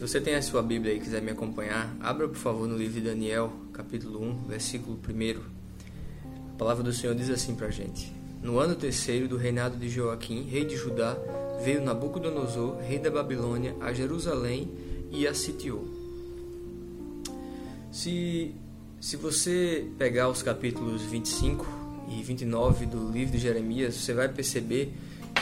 [0.00, 2.94] Se você tem a sua Bíblia e quiser me acompanhar, abra por favor no livro
[2.94, 5.40] de Daniel, capítulo 1, versículo 1.
[6.54, 8.10] A palavra do Senhor diz assim pra gente:
[8.42, 11.18] No ano terceiro do reinado de Joaquim, rei de Judá,
[11.62, 14.70] veio Nabucodonosor, rei da Babilônia, a Jerusalém
[15.10, 15.86] e a sitiou.
[17.92, 18.54] Se,
[19.02, 21.66] se você pegar os capítulos 25
[22.08, 24.94] e 29 do livro de Jeremias, você vai perceber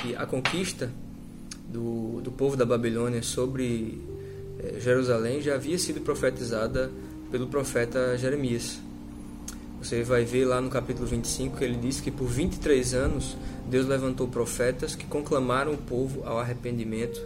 [0.02, 0.90] que a conquista
[1.68, 4.17] do, do povo da Babilônia sobre
[4.78, 6.90] Jerusalém já havia sido profetizada
[7.30, 8.80] pelo profeta Jeremias.
[9.80, 13.36] Você vai ver lá no capítulo 25 que ele diz que por 23 anos
[13.68, 17.20] Deus levantou profetas que conclamaram o povo ao arrependimento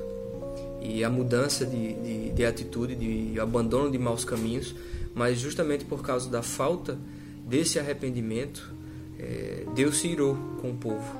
[0.82, 4.74] e a mudança de, de, de atitude, de abandono de maus caminhos,
[5.14, 6.98] mas justamente por causa da falta
[7.46, 8.74] desse arrependimento,
[9.18, 11.16] eh, Deus se irou com o povo.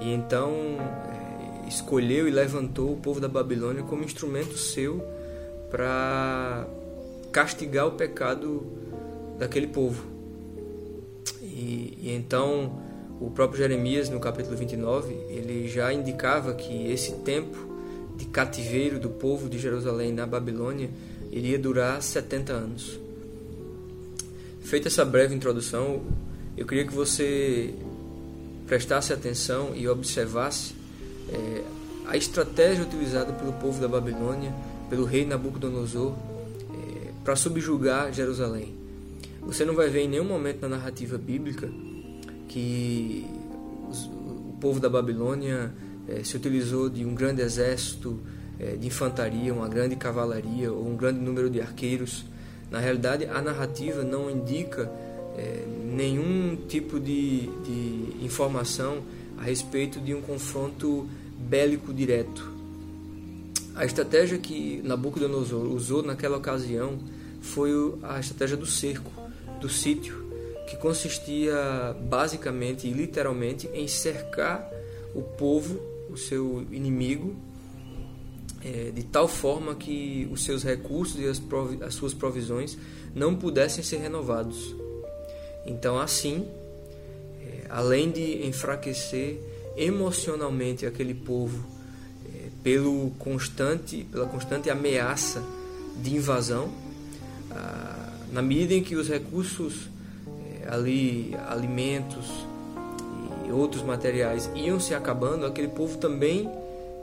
[0.00, 5.02] E então eh, escolheu e levantou o povo da Babilônia como instrumento seu
[5.74, 6.68] para
[7.32, 8.64] castigar o pecado
[9.40, 10.04] daquele povo.
[11.42, 12.80] E, e, então
[13.20, 17.58] o próprio Jeremias, no capítulo 29, ele já indicava que esse tempo
[18.16, 20.90] de cativeiro do povo de Jerusalém na Babilônia
[21.32, 23.00] iria durar 70 anos.
[24.62, 26.02] Feita essa breve introdução,
[26.56, 27.74] eu queria que você
[28.68, 30.72] prestasse atenção e observasse
[31.32, 31.62] é,
[32.06, 34.54] a estratégia utilizada pelo povo da Babilônia,
[34.88, 38.74] pelo rei Nabucodonosor, é, para subjugar Jerusalém.
[39.42, 41.70] Você não vai ver em nenhum momento na narrativa bíblica
[42.48, 43.26] que
[43.90, 45.72] os, o povo da Babilônia
[46.08, 48.20] é, se utilizou de um grande exército
[48.58, 52.24] é, de infantaria, uma grande cavalaria ou um grande número de arqueiros.
[52.70, 54.90] Na realidade, a narrativa não indica
[55.36, 59.02] é, nenhum tipo de, de informação
[59.36, 61.08] a respeito de um confronto
[61.38, 62.53] bélico direto.
[63.74, 66.96] A estratégia que Nabucodonosor usou naquela ocasião
[67.40, 67.70] foi
[68.04, 69.10] a estratégia do cerco,
[69.60, 70.24] do sítio,
[70.68, 71.56] que consistia
[72.08, 74.64] basicamente e literalmente em cercar
[75.12, 77.34] o povo, o seu inimigo,
[78.64, 81.42] é, de tal forma que os seus recursos e as,
[81.82, 82.78] as suas provisões
[83.12, 84.74] não pudessem ser renovados.
[85.66, 86.46] Então, assim,
[87.40, 89.40] é, além de enfraquecer
[89.76, 91.73] emocionalmente aquele povo
[92.64, 95.44] pelo constante, pela constante ameaça
[96.02, 96.72] de invasão,
[97.52, 99.88] ah, na medida em que os recursos
[100.62, 102.26] é, ali, alimentos
[103.46, 106.50] e outros materiais iam se acabando, aquele povo também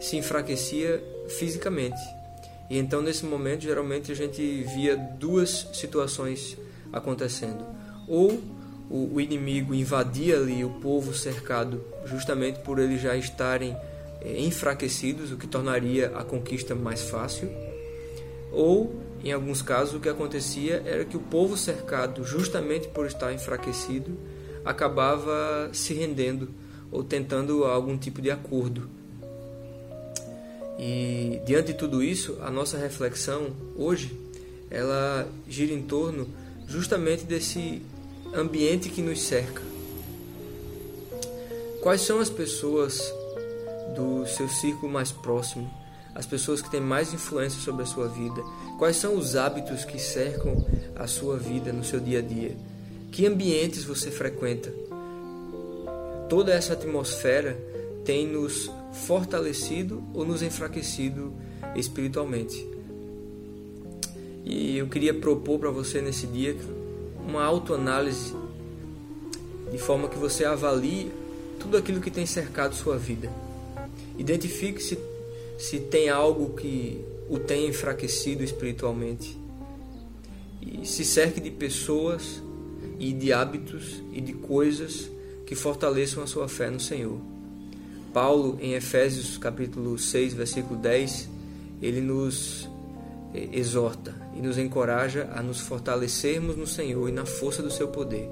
[0.02, 2.02] se enfraquecia fisicamente.
[2.70, 6.58] E então, nesse momento, geralmente a gente via duas situações
[6.92, 7.64] acontecendo
[8.08, 8.42] ou
[8.90, 13.76] o, inimigo invadia ali o povo cercado, justamente por eles já estarem
[14.26, 17.50] enfraquecidos, o que tornaria a conquista mais fácil,
[18.52, 23.32] ou em alguns casos o que acontecia era que o povo cercado, justamente por estar
[23.34, 24.18] enfraquecido,
[24.66, 26.50] acabava se rendendo
[26.92, 28.90] ou tentando algum tipo de acordo.
[30.78, 34.18] E diante de tudo isso, a nossa reflexão hoje
[34.70, 36.28] ela gira em torno
[36.68, 37.82] justamente desse
[38.34, 39.62] ambiente que nos cerca.
[41.82, 43.14] Quais são as pessoas
[43.96, 45.70] do seu círculo mais próximo,
[46.14, 48.42] as pessoas que têm mais influência sobre a sua vida?
[48.78, 50.66] Quais são os hábitos que cercam
[50.96, 52.56] a sua vida no seu dia a dia?
[53.12, 54.74] Que ambientes você frequenta?
[56.30, 57.58] Toda essa atmosfera
[58.06, 61.34] tem nos fortalecido ou nos enfraquecido
[61.76, 62.68] espiritualmente.
[64.44, 66.56] E eu queria propor para você nesse dia
[67.26, 68.34] uma autoanálise
[69.72, 71.12] de forma que você avalie
[71.60, 73.32] tudo aquilo que tem cercado sua vida.
[74.18, 74.98] Identifique se,
[75.58, 79.38] se tem algo que o tem enfraquecido espiritualmente.
[80.62, 82.42] E se cerque de pessoas
[83.00, 85.10] e de hábitos e de coisas
[85.46, 87.20] que fortaleçam a sua fé no Senhor.
[88.14, 91.30] Paulo, em Efésios capítulo 6, versículo 10,
[91.82, 92.70] ele nos
[93.34, 98.30] exorta e nos encoraja a nos fortalecermos no Senhor e na força do seu poder.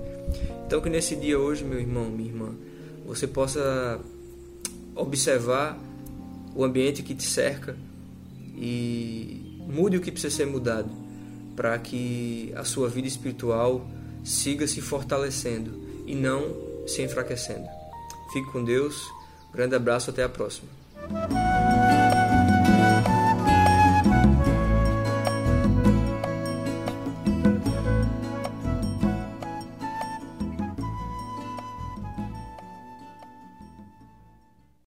[0.66, 2.50] Então que nesse dia hoje, meu irmão, minha irmã,
[3.06, 4.00] você possa
[5.00, 5.78] observar
[6.56, 7.76] o ambiente que te cerca
[8.56, 10.90] e mude o que precisa ser mudado
[11.56, 13.86] para que a sua vida espiritual
[14.24, 16.56] siga se fortalecendo e não
[16.88, 17.68] se enfraquecendo.
[18.34, 19.10] Fique com Deus.
[19.54, 20.70] grande abraço, até a próxima.